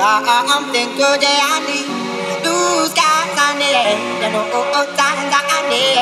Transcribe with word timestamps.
Something 0.00 0.96
good 0.96 1.20
I 1.20 1.60
need. 1.68 1.84
Blue 2.40 2.88
skies 2.88 3.36
on 3.36 3.60
it, 3.60 4.00
and 4.24 4.34
oh, 4.34 4.86
signs 4.96 5.34
I 5.36 5.60
need. 5.68 6.00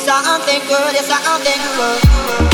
Something 0.00 0.62
good, 0.66 0.96
something 1.04 1.60
good. 1.76 2.51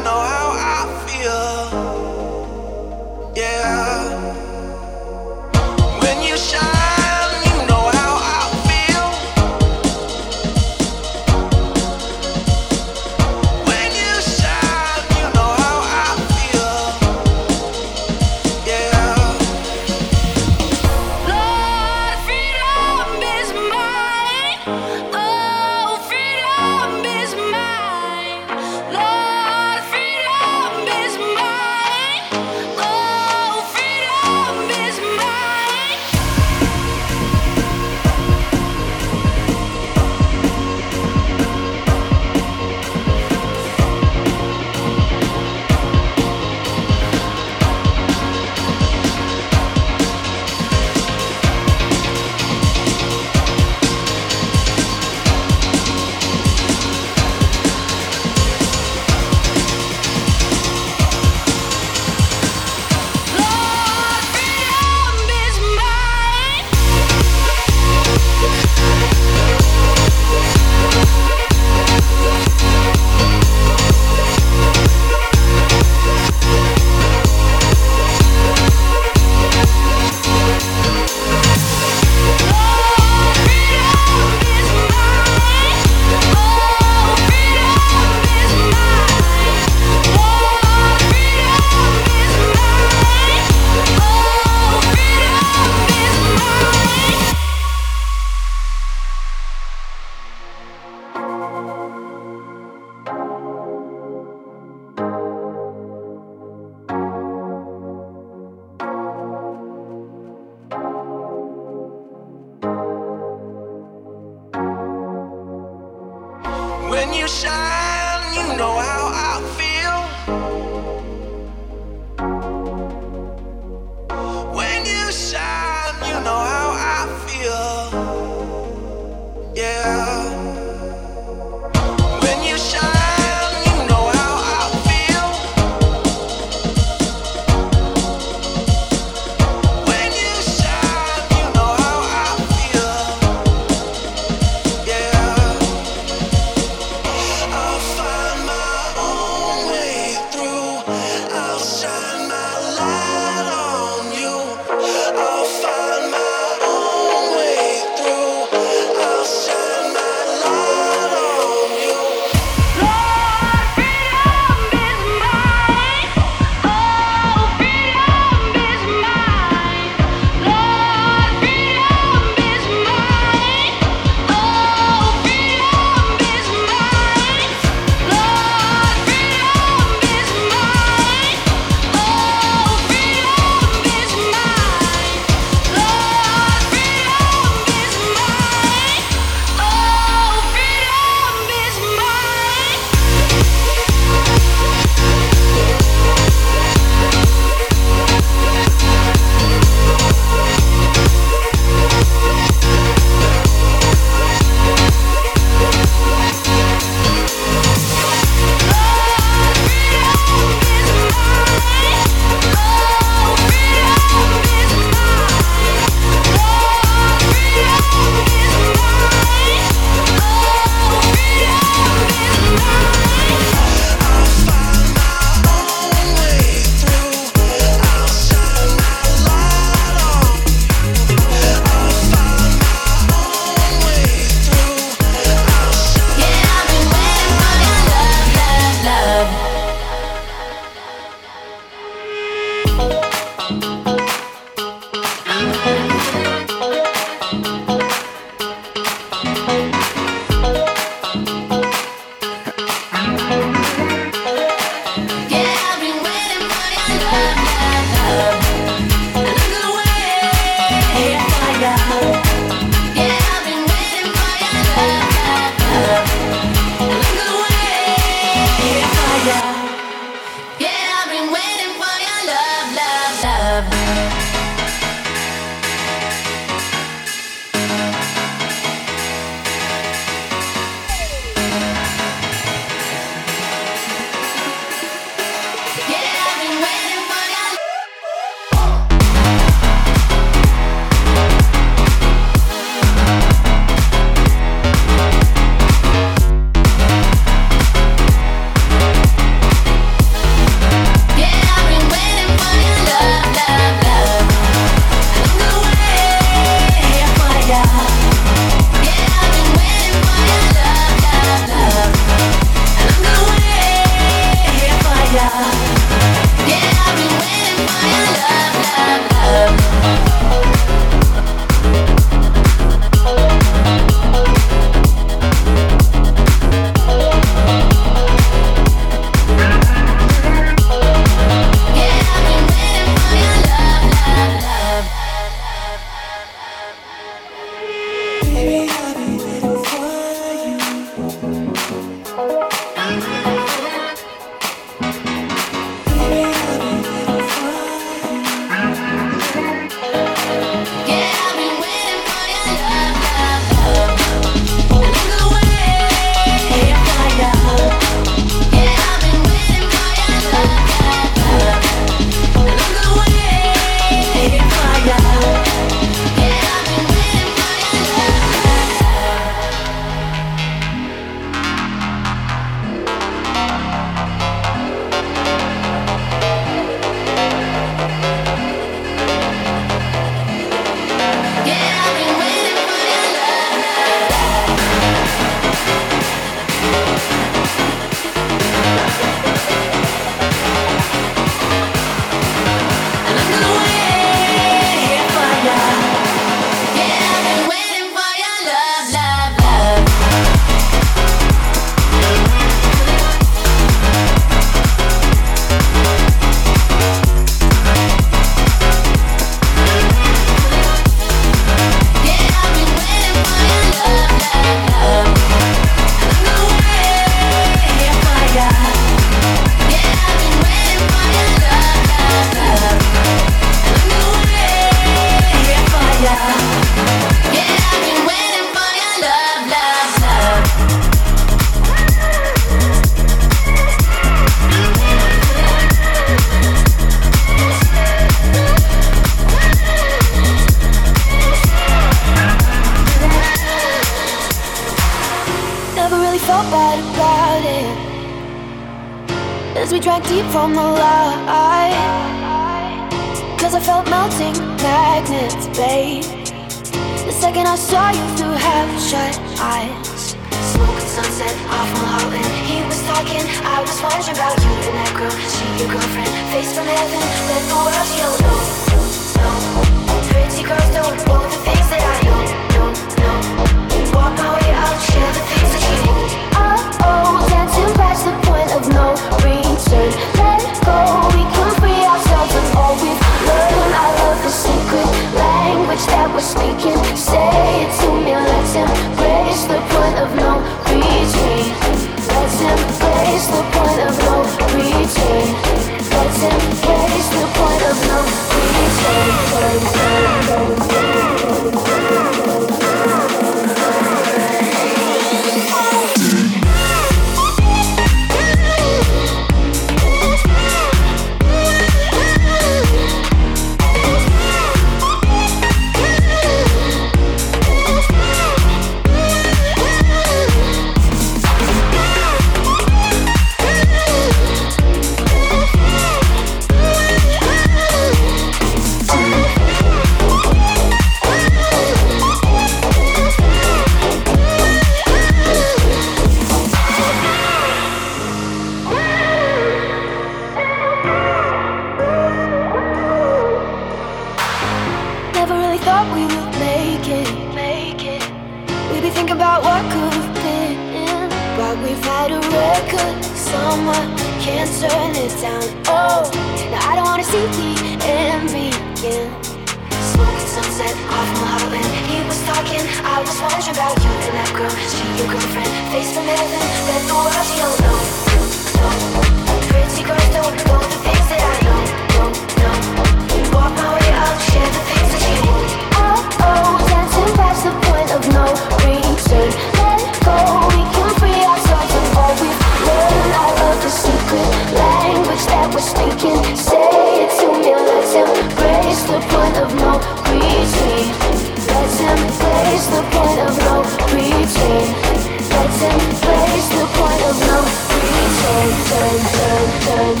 Thank 599.72 600.00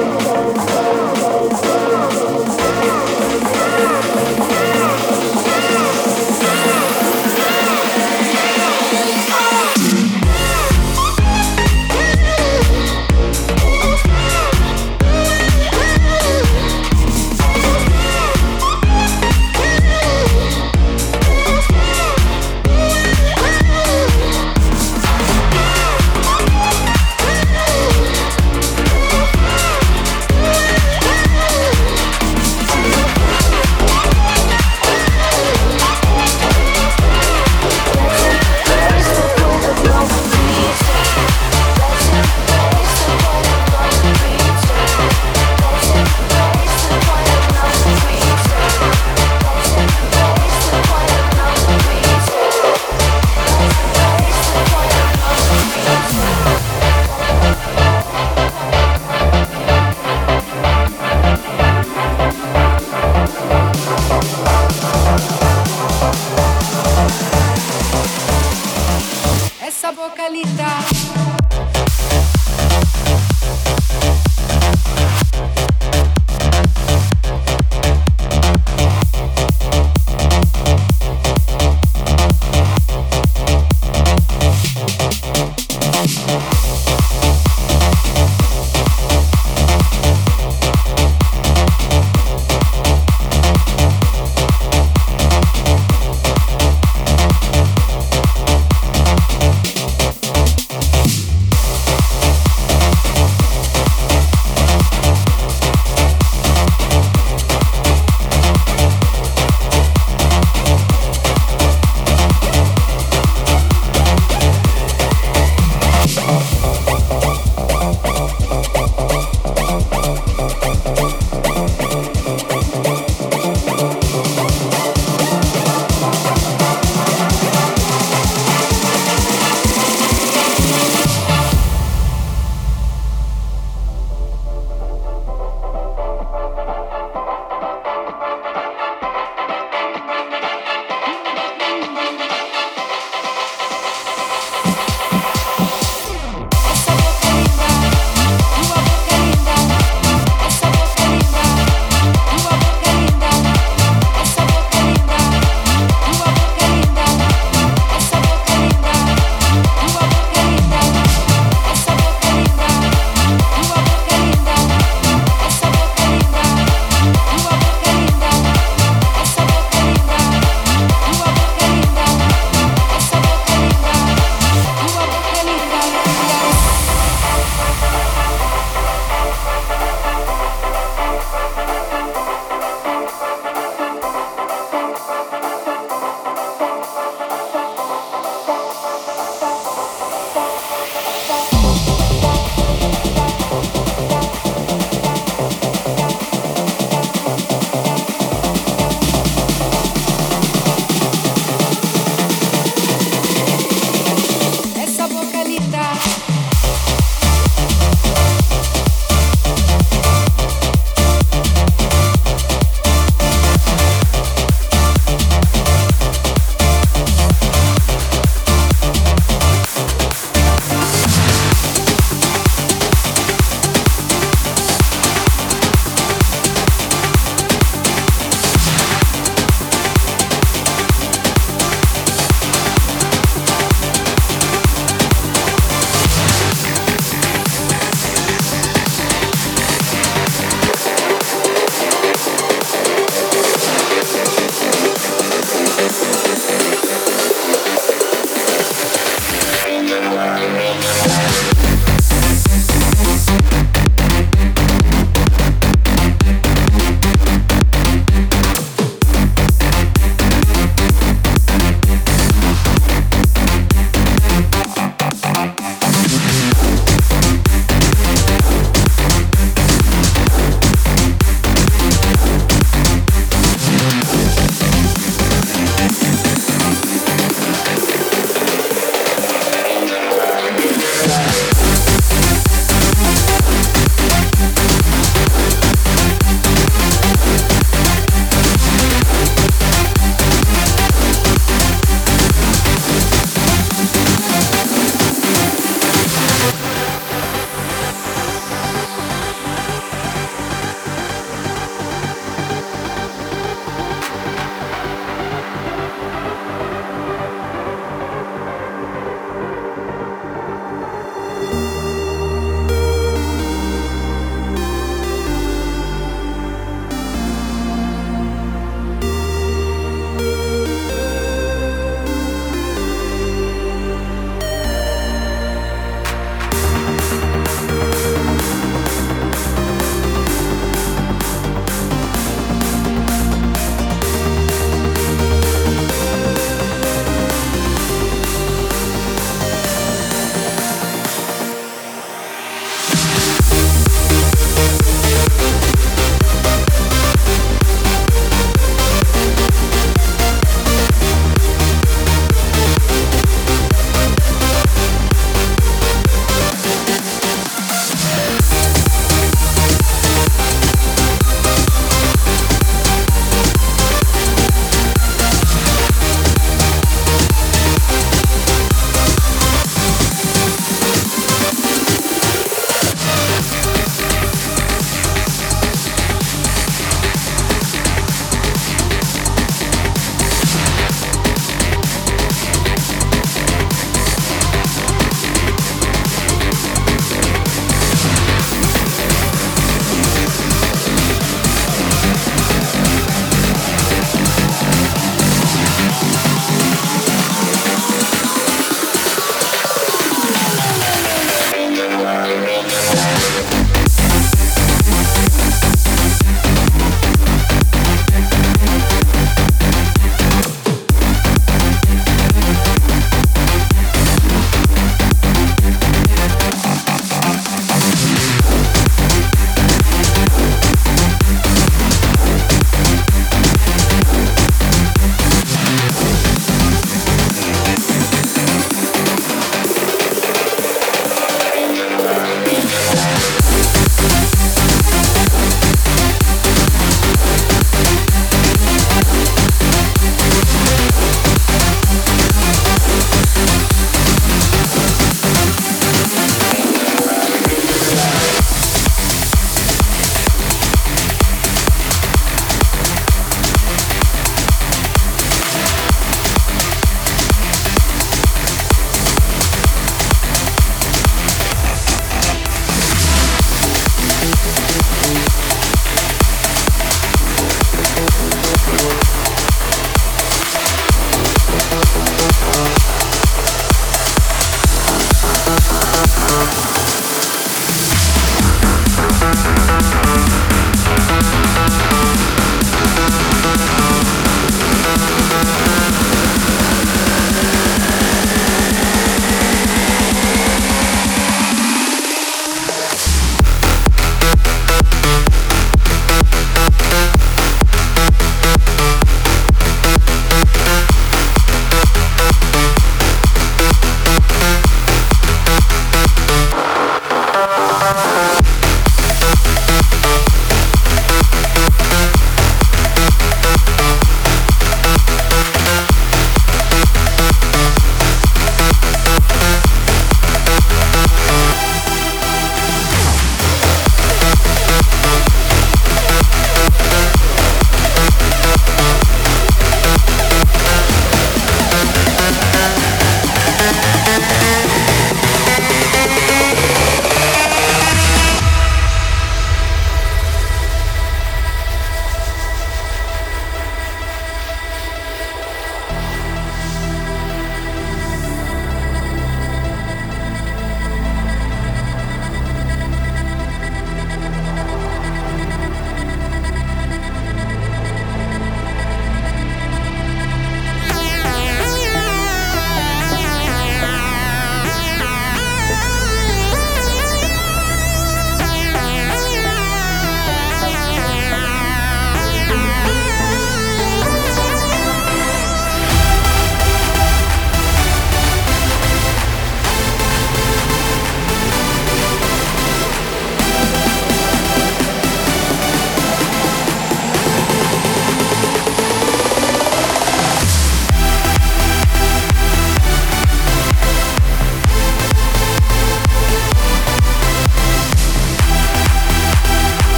you. 0.00 0.05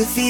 Up 0.00 0.06
with 0.06 0.29